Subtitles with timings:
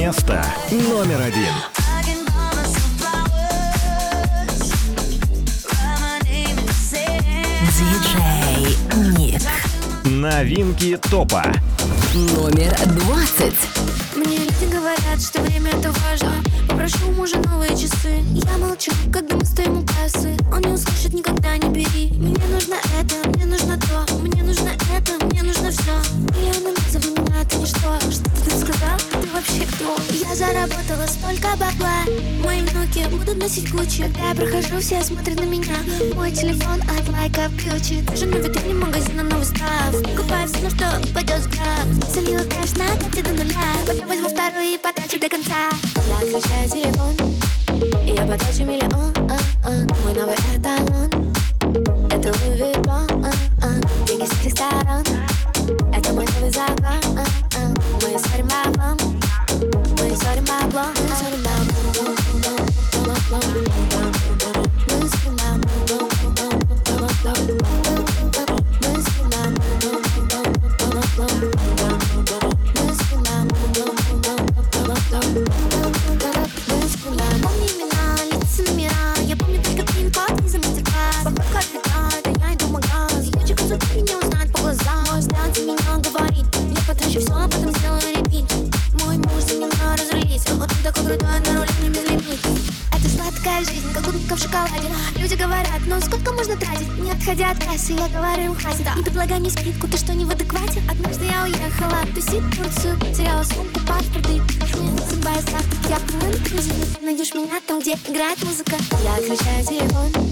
[0.00, 1.52] Место номер один.
[7.76, 8.78] Диджей
[9.18, 9.42] Ник.
[10.04, 11.44] Новинки топа.
[12.14, 13.54] Номер двадцать.
[14.16, 16.32] Мне люди говорят, что время это важно
[16.66, 21.12] Попрошу у мужа новые часы Я молчу, когда мы стоим у кассы Он не услышит,
[21.12, 25.92] никогда не бери Мне нужно это, мне нужно то Мне нужно это, мне нужно все
[26.36, 26.74] Миллионы
[27.58, 28.98] ничто Что ты сказал?
[29.10, 29.96] Ты вообще кто?
[30.10, 32.04] Я заработала столько бабла.
[32.44, 35.76] Мои внуки будут носить Гуччи Когда я прохожу, все смотрят на меня.
[36.14, 39.92] Мой телефон от лайка ключи Даже на витрине магазина новый став.
[40.02, 43.72] Покупаю все, на что упадет взгляд Залила кэш на карте до нуля.
[43.86, 45.70] Потом возьму вторую и потрачу до конца.
[46.08, 47.14] Я отключаю телефон.
[48.04, 49.12] И я потрачу миллион.
[49.30, 49.70] А, а.
[50.04, 51.32] Мой новый эталон.
[52.10, 52.32] Это
[52.88, 53.06] а,
[53.62, 54.06] а.
[54.06, 55.04] Деньги с ресторан
[98.38, 100.82] им хватит Не предлагай мне скидку, ты что, не в адеквате?
[100.90, 104.40] Однажды я уехала тусить в Турцию Теряла сумку, паспорты.
[105.08, 108.76] Судьба и завтра я круизе Найдешь меня там, где играет музыка.
[109.02, 110.29] Я отключаю телефон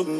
[0.07, 0.18] me.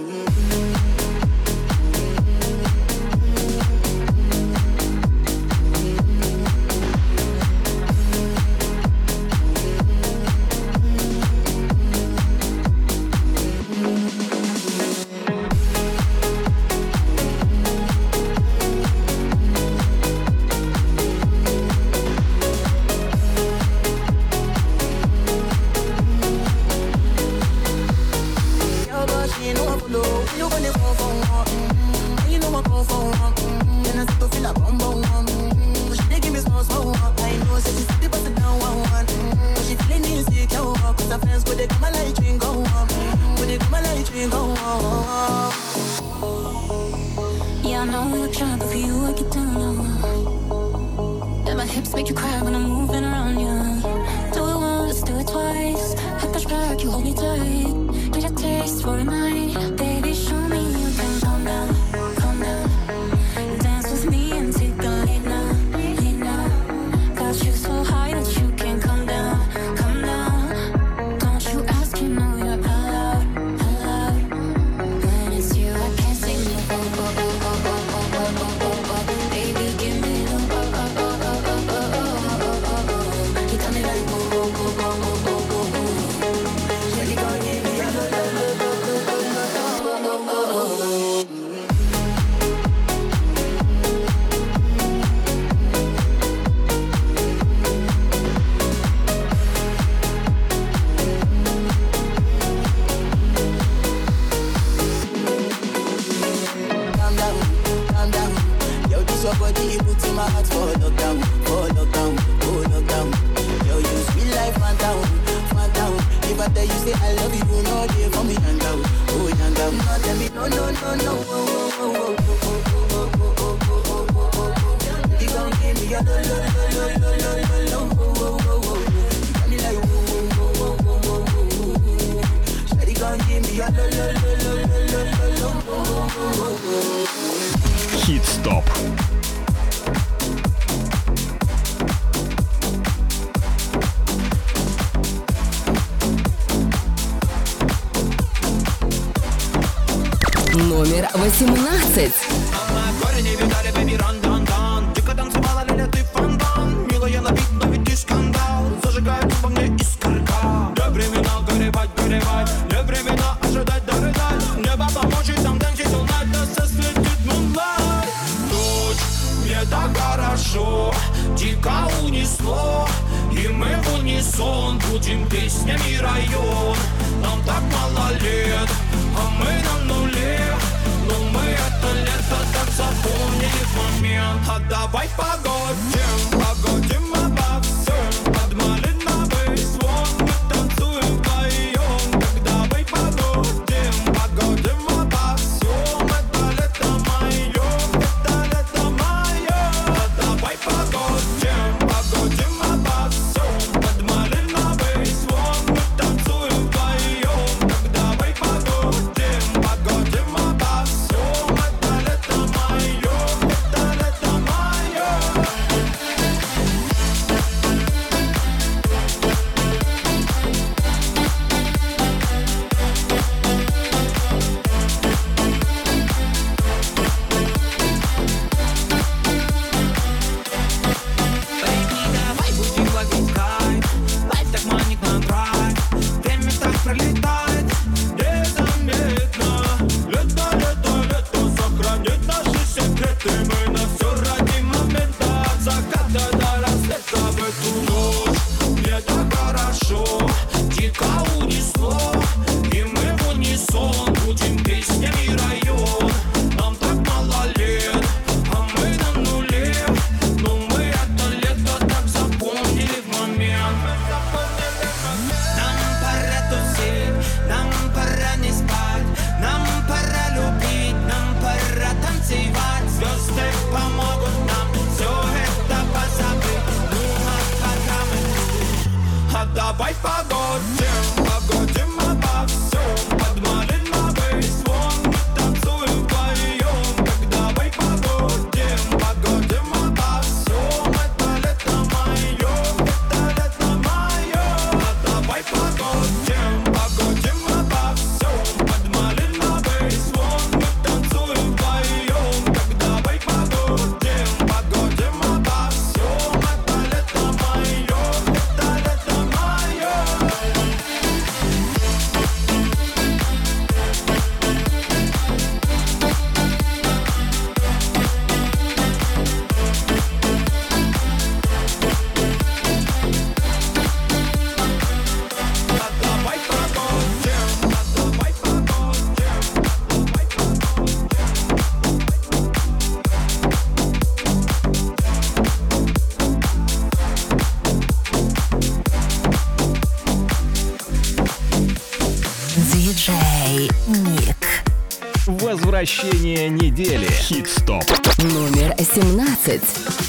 [345.79, 347.07] Возвращение недели.
[347.09, 347.85] Хит-стоп.
[348.17, 350.08] Номер 17.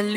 [0.00, 0.08] Это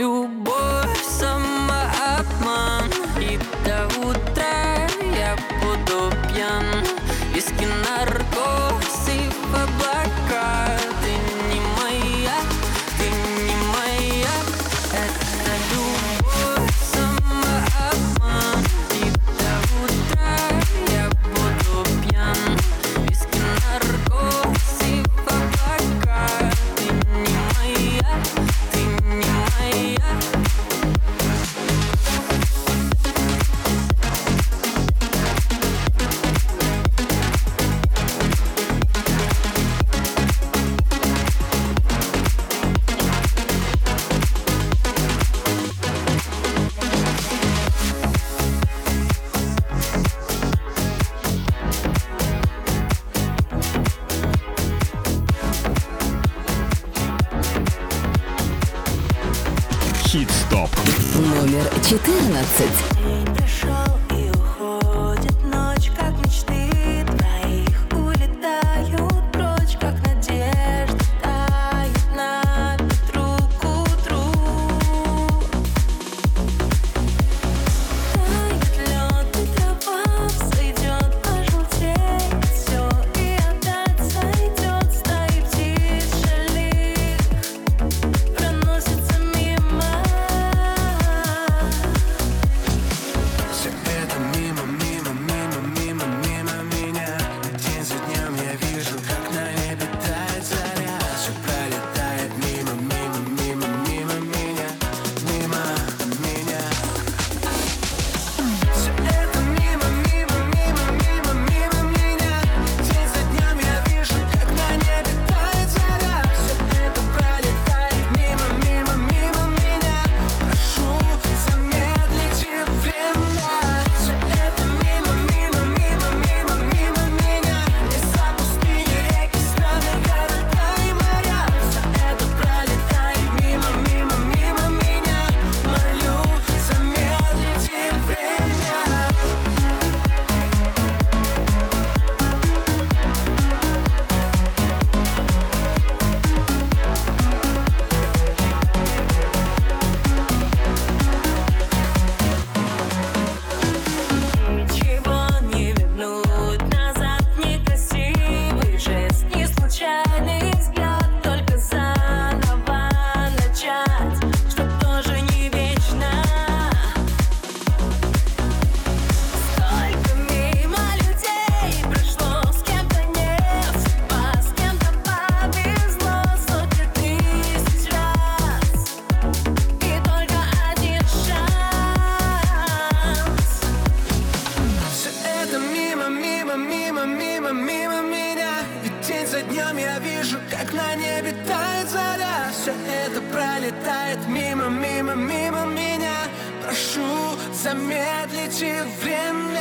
[197.74, 199.53] замедлите время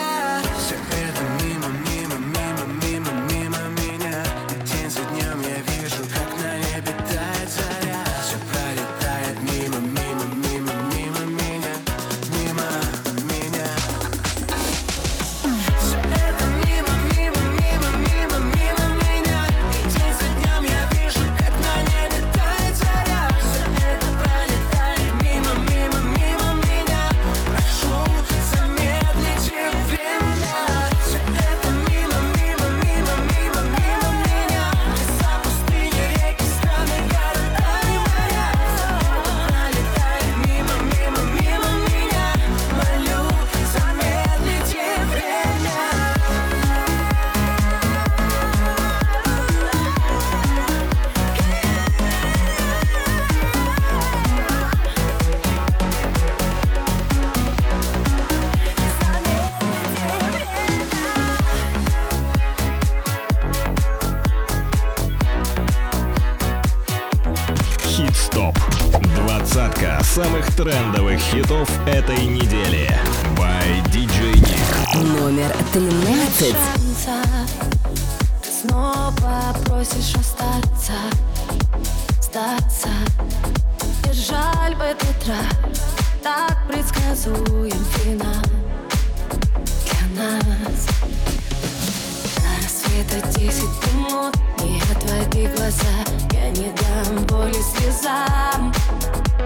[93.52, 95.94] секунд Не отводи глаза,
[96.32, 98.72] я не дам боли слезам.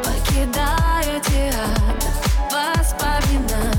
[0.05, 2.13] Покидаю театр
[2.53, 3.76] воспоминаний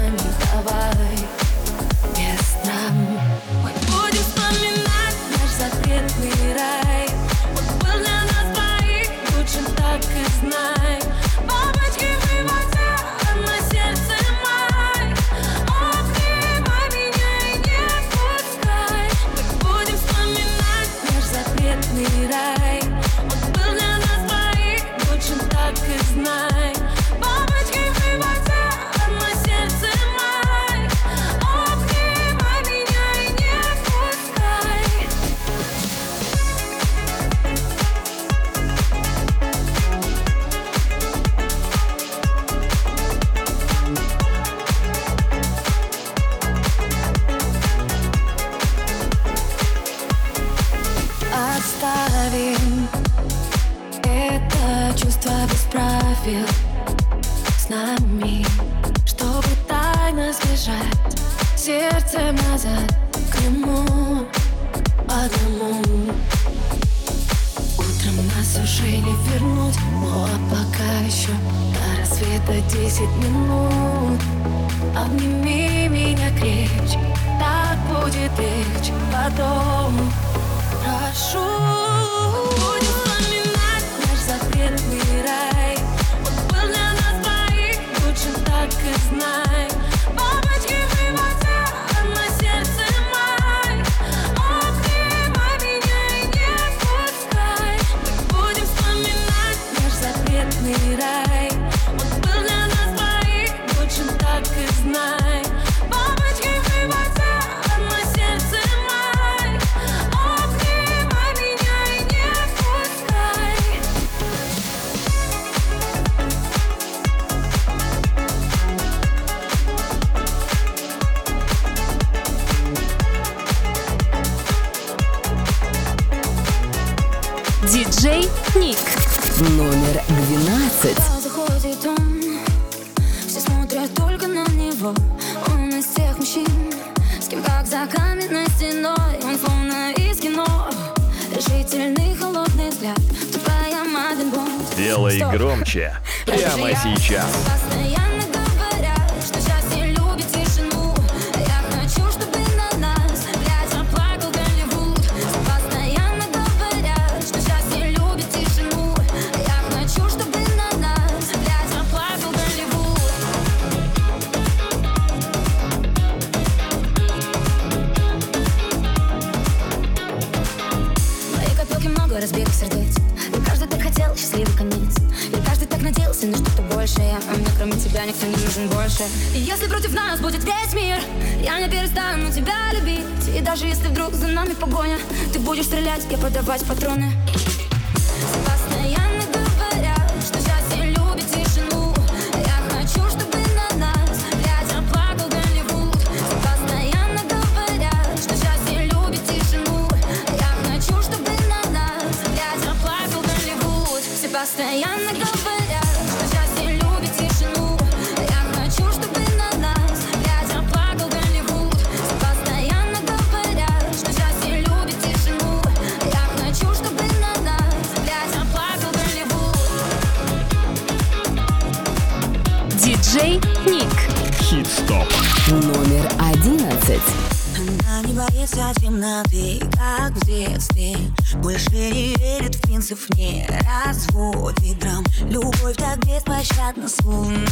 [228.47, 230.95] боится темноты, как в детстве.
[231.35, 233.47] Больше не верит в принцип, не
[233.85, 237.47] развод ветром Любовь так беспощадна, словно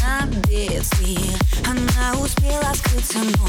[0.47, 3.45] бедствие Она успела скрыться, но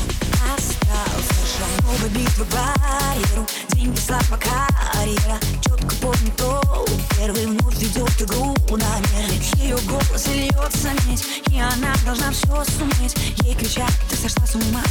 [0.55, 5.39] остался шаг Новая битва барьеру, деньги, слабо карьера.
[5.63, 6.87] Четко помню, то
[7.19, 13.17] первый вновь ведет игру на нервы Ее голос льется медь, и она должна все суметь.
[13.43, 14.83] Ей кричат, ты сошла с ума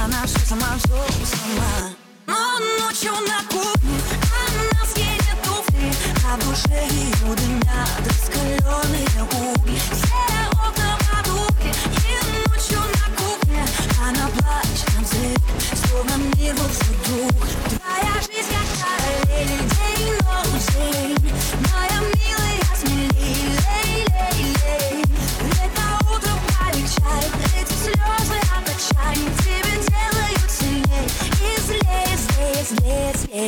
[0.00, 1.92] а она все сама, все сама.
[2.26, 4.00] Но ночью на кухне
[4.48, 5.92] Она скинет туфли
[6.26, 9.78] А душе ее дымят раскаленные угли.
[9.92, 11.74] Все окна потухли
[12.08, 13.62] И ночью на кухне
[14.02, 15.40] Она плачет, нам злит
[15.86, 18.59] Словно мир вот вдруг Твоя жизнь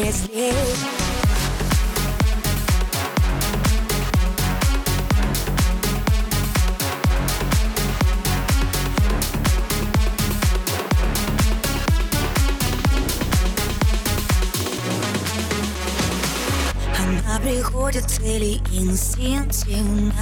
[0.02, 0.12] не
[16.98, 20.12] Она приходит цели инстинктивно.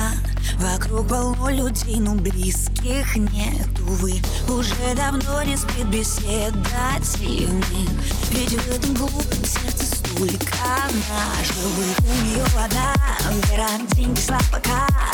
[0.58, 3.68] Вокруг полно людей, но близких нет.
[3.80, 7.00] Увы, уже давно не спит беседа
[8.30, 9.44] Ведь в этом глупом
[10.20, 12.94] Улика наш выбор у вода
[13.48, 14.20] Вера, деньги,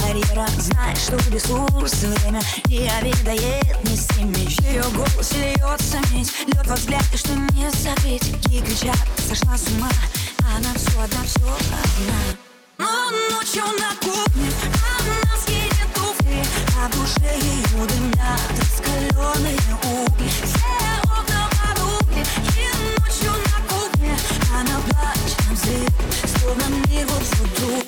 [0.01, 6.77] карьера Знаешь, что ресурс, время не обедает Не стремишь, ее голос льется медь Лед во
[7.15, 8.61] и что не забыть И
[9.29, 9.91] сошла с ума
[10.41, 12.19] Она все одна, все одна
[12.79, 14.51] Но ночью на кухне
[14.99, 16.43] она скинет туфли
[16.83, 20.67] А в ее дымят раскаленные угли Все
[21.05, 21.36] окна
[26.65, 27.86] amigo futuro.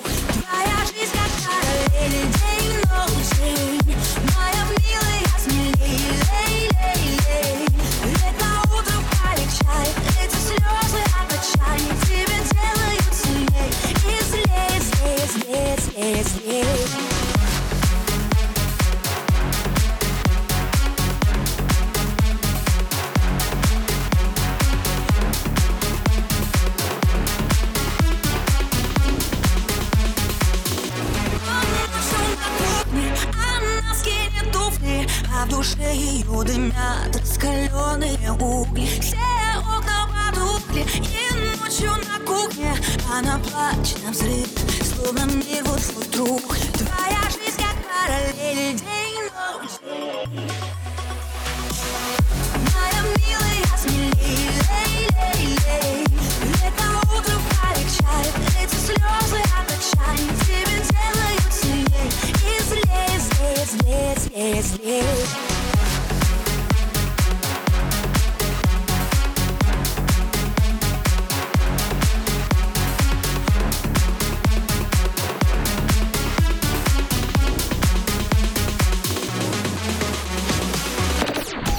[43.19, 44.49] она плачет на взрыв
[44.85, 46.68] Словно мир вот вдруг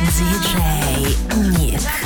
[0.00, 1.99] Диджей Ник.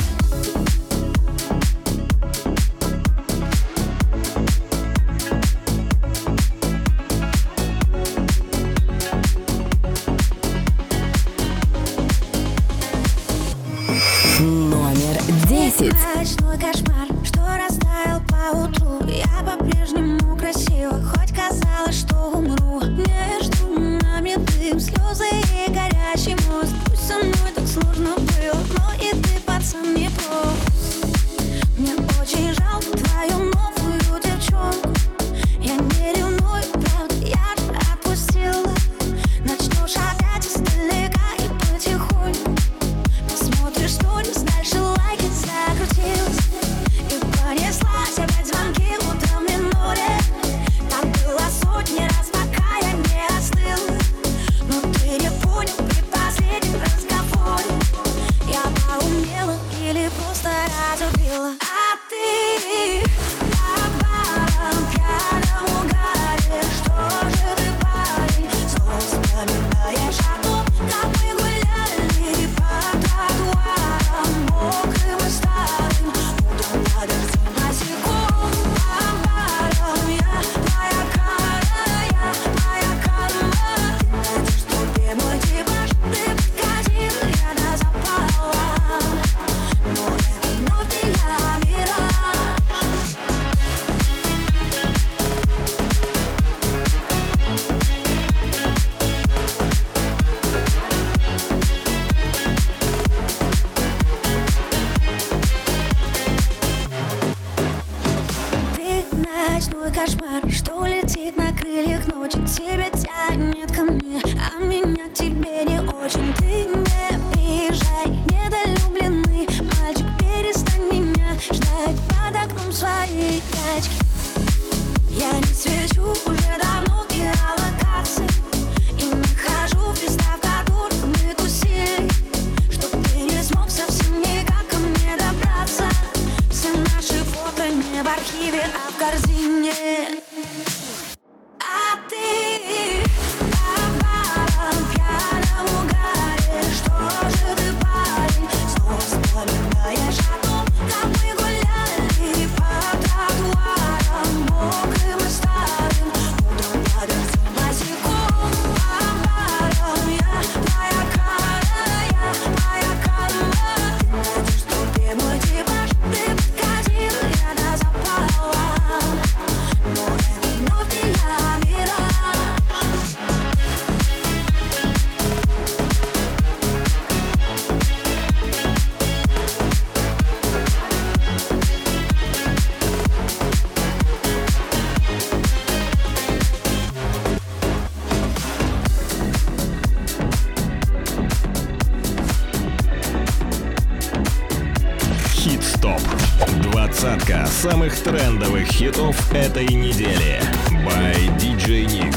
[197.47, 200.41] Самых трендовых хитов этой недели.
[200.85, 202.17] By DJ Nick.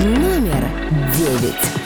[0.00, 0.64] Номер
[1.16, 1.82] девять.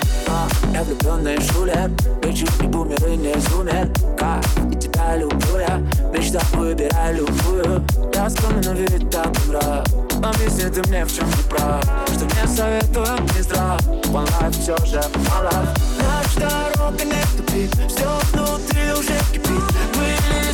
[0.73, 1.91] Я влюбленный шулер
[2.23, 5.79] Лечу и бумеры не сумер Как и тебя люблю я
[6.13, 8.29] Мечта выбирай любую Я
[8.65, 9.85] но ведь так умра
[10.23, 14.77] Объясни ты мне, в чем не прав Что мне советую не здрав One life все
[14.85, 16.41] же мало Наша
[16.75, 19.63] дорога не тупик Все внутри уже кипит
[19.95, 20.46] Были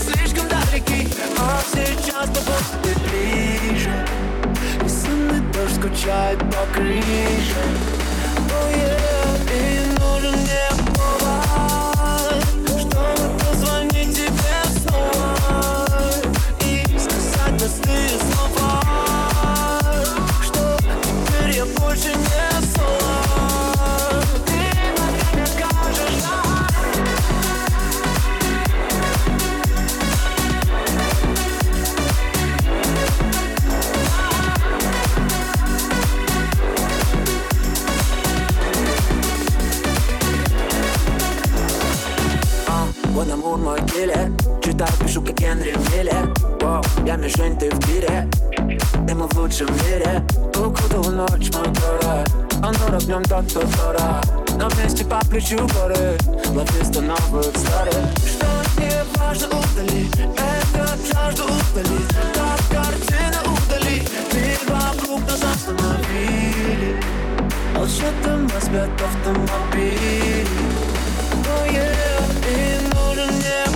[0.73, 1.09] далеки
[1.39, 4.07] А сейчас попробуй ближе.
[4.85, 7.62] И сонный дождь скучает по крыше.
[8.49, 9.82] Oh yeah,
[43.93, 44.30] киллер
[44.62, 48.28] Читаю, пишу, как Генри Миллер Воу, я мишень, ты в тире.
[49.09, 50.22] И мы в лучшем мире
[50.57, 52.30] Укутал ночь, мой город
[52.62, 56.16] Он дорог, в нем тот, кто дорог Но вместе по плечу горы.
[56.51, 57.95] Лови новых старых.
[58.26, 58.47] Что
[58.80, 60.07] не важно, удали.
[60.36, 61.99] Этот жажду удали.
[62.34, 64.03] Как картина удали.
[64.32, 67.01] Мир вокруг нас остановили.
[67.74, 68.14] Молчат
[68.62, 70.47] спят автомобили.
[71.45, 72.03] Oh yeah,
[72.49, 73.72] и нужен мне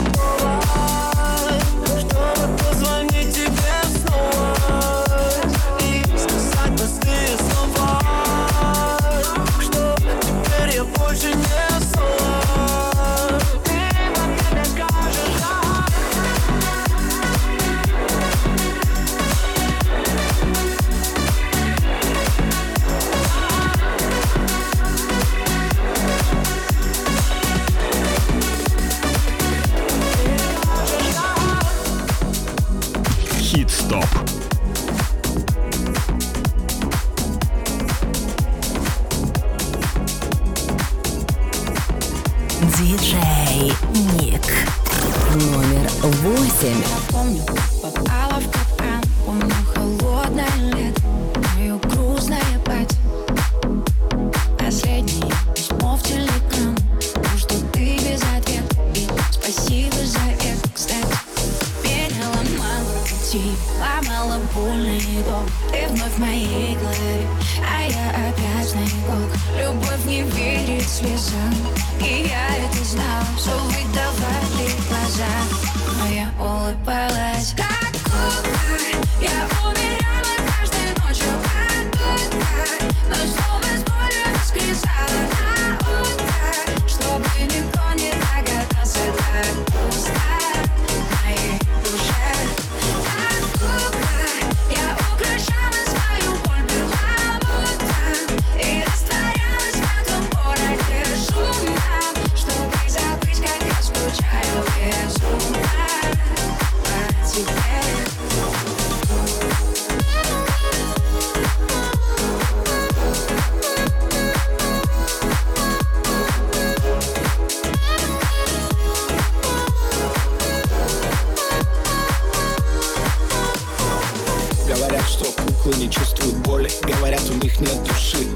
[127.60, 128.26] них нет души.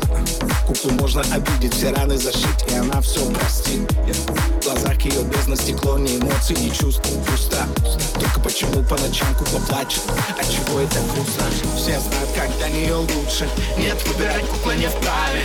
[0.67, 3.81] Куклу можно обидеть, все раны зашить И она все простит.
[3.93, 7.67] В глазах ее бездна стекло, ни эмоций, ни чувств Пусто
[8.15, 10.03] Только почему по ночам кукла плачет?
[10.39, 11.45] От чего это грустно?
[11.77, 13.49] Все знают, как для нее лучше.
[13.79, 15.43] Нет, выбирать кукла не вправе.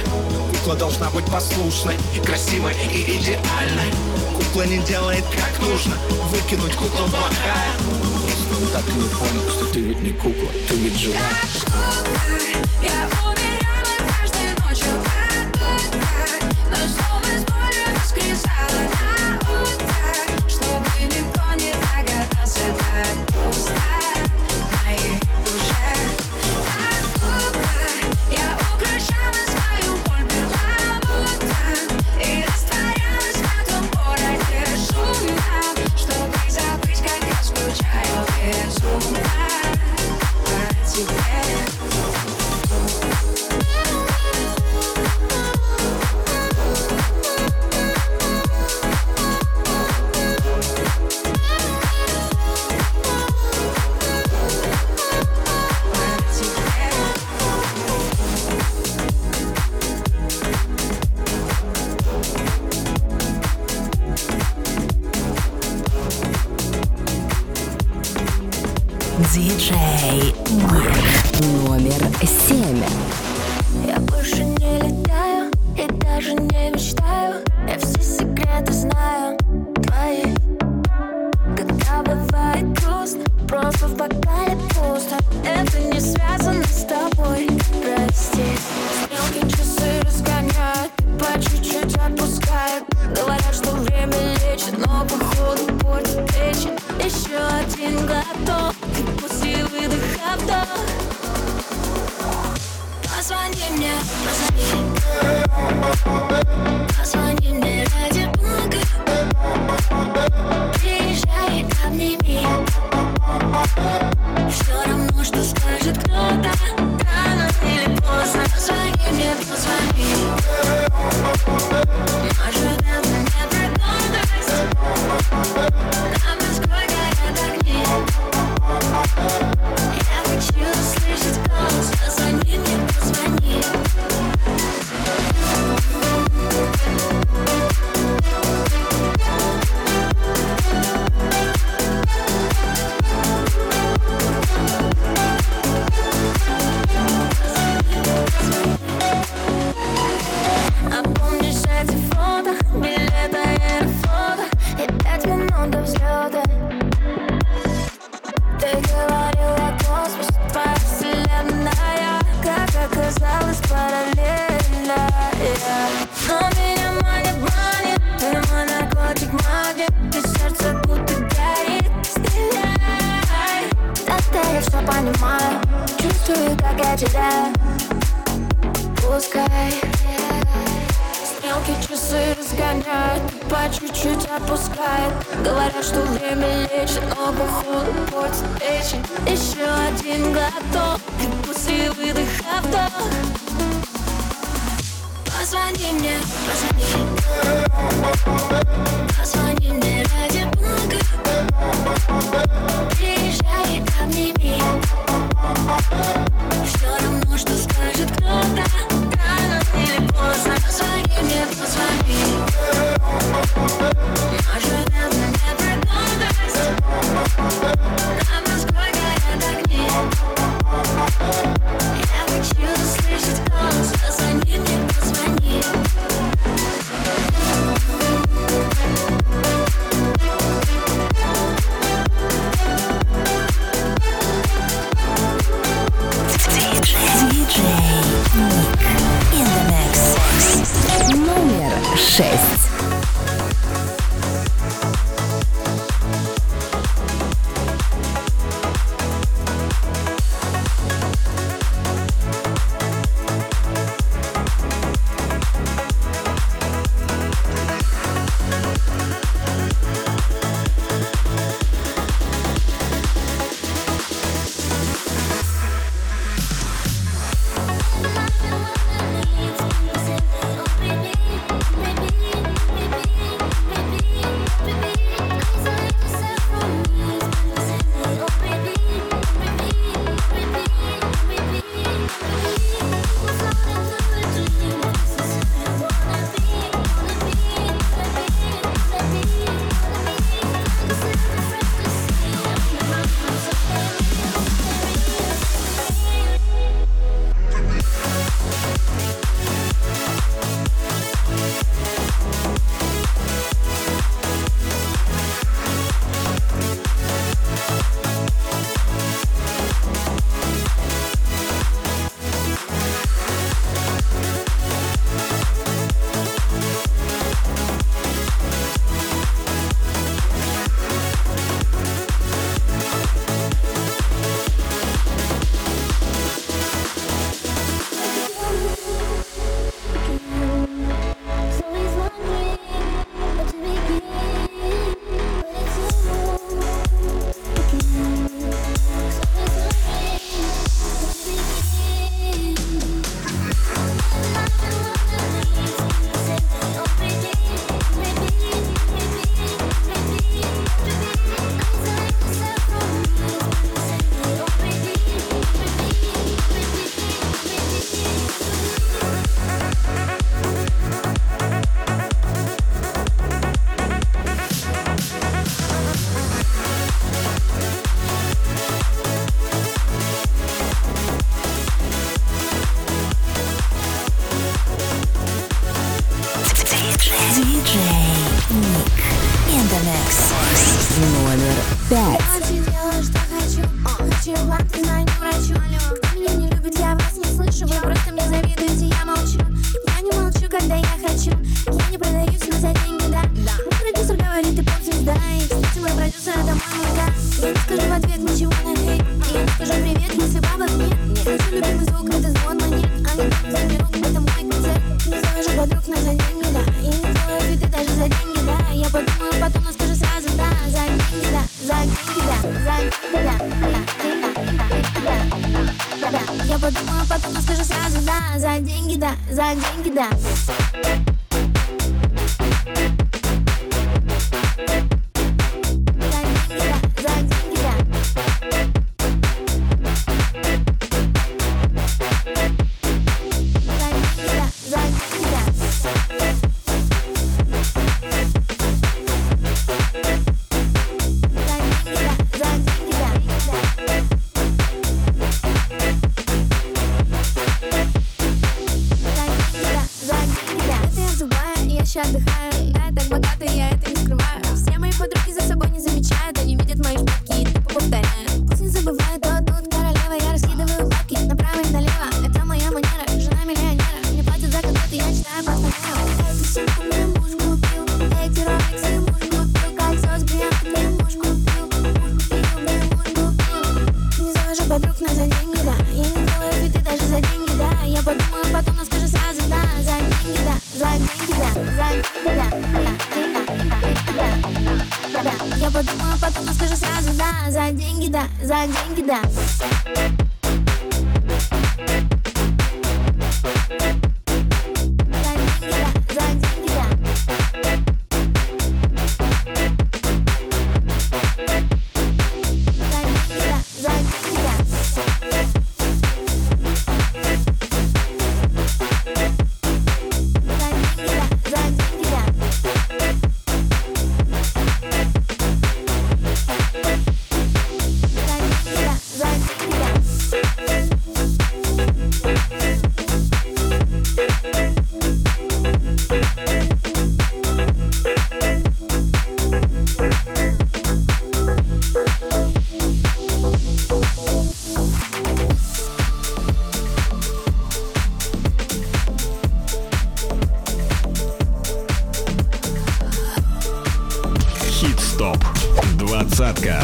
[0.51, 1.95] Кукла должна быть послушной
[2.25, 3.91] Красивой и идеальной.
[4.37, 5.95] Кукла не делает как нужно.
[6.29, 7.73] Выкинуть куклу плохая
[8.75, 11.15] так и не понял, что ты ведь не кукла Ты ведь жива.
[12.81, 13.44] Я умирала
[20.47, 23.34] Чтобы никто не догадался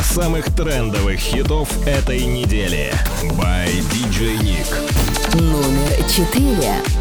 [0.04, 2.94] самых трендовых хитов этой недели.
[3.38, 5.42] By DJ Nick.
[5.42, 7.01] Номер четыре.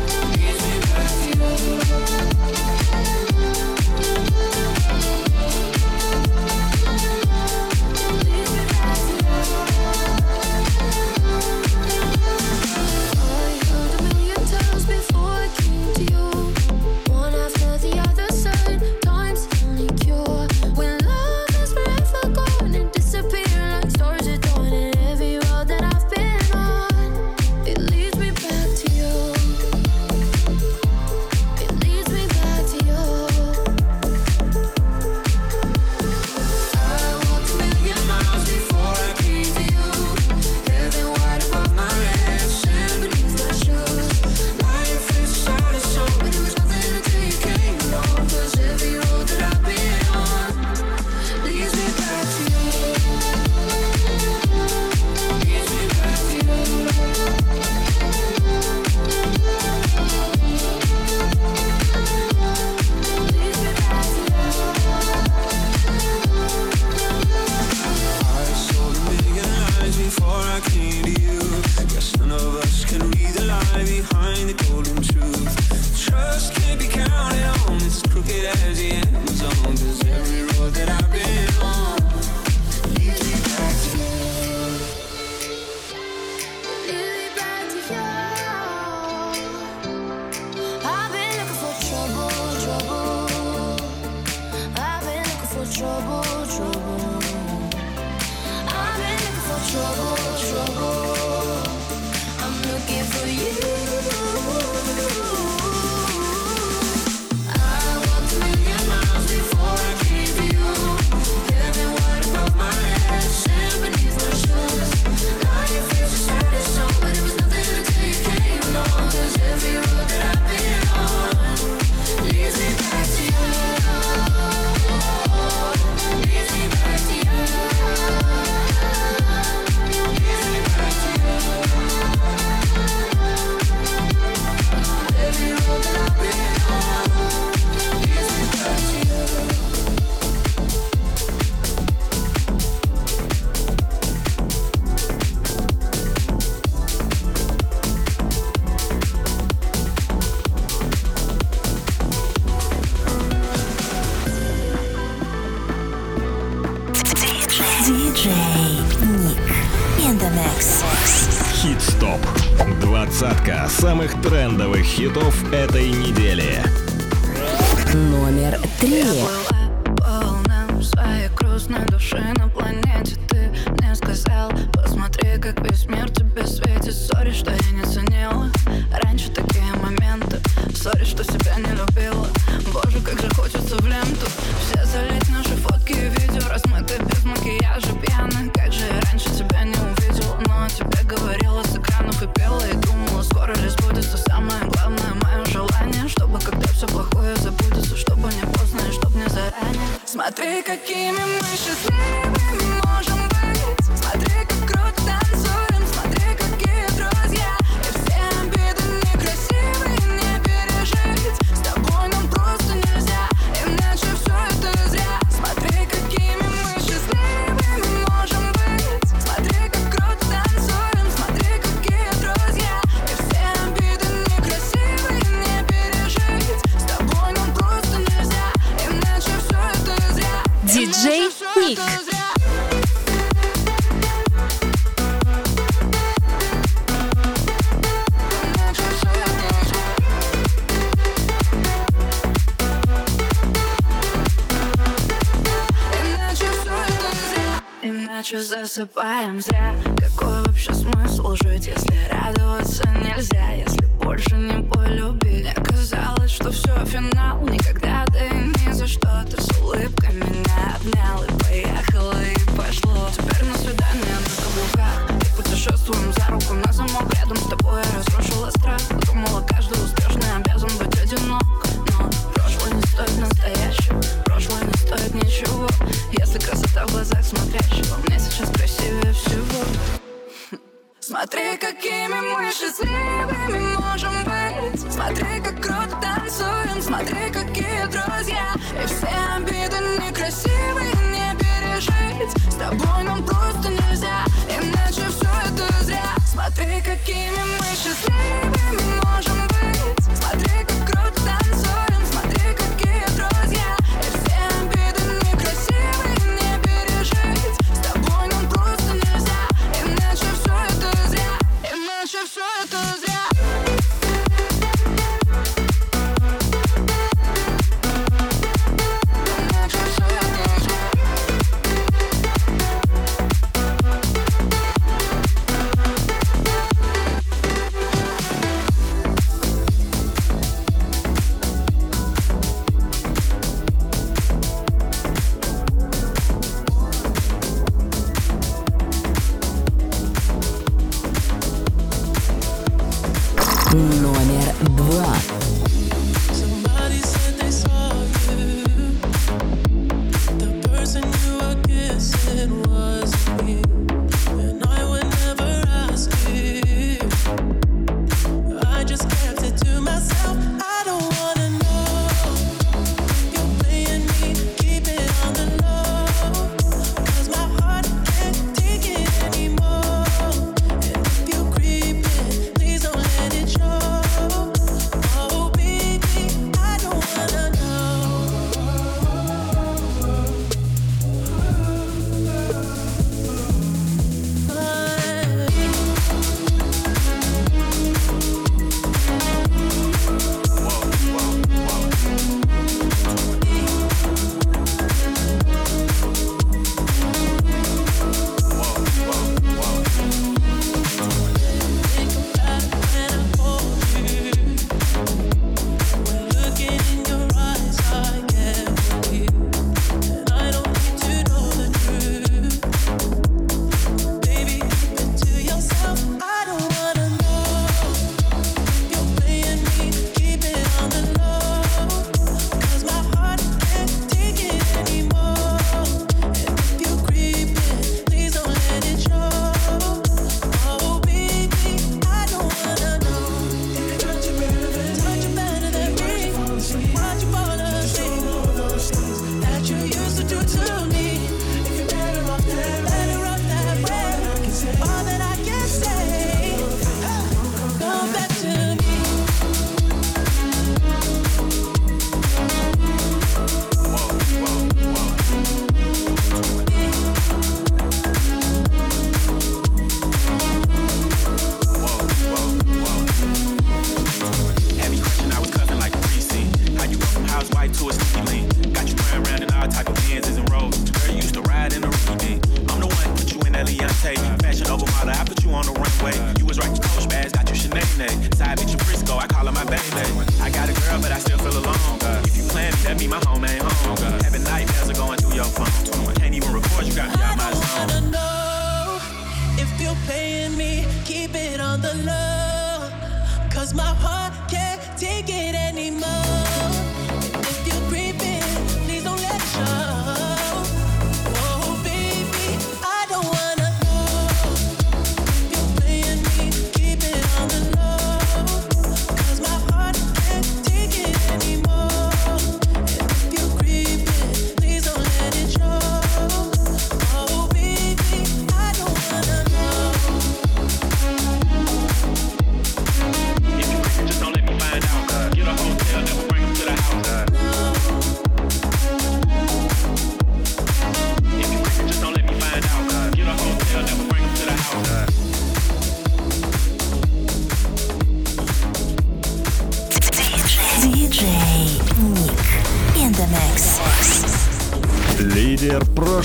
[248.70, 249.89] so by himself.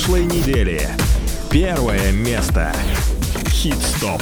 [0.05, 0.87] Прошлой недели.
[1.49, 2.71] Первое место.
[3.49, 4.21] Хит-стоп.